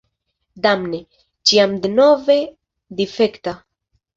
[0.65, 1.01] Damne,
[1.51, 2.39] ĉiam denove
[3.03, 3.55] difekta!